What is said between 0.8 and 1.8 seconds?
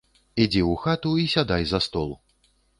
хату і сядай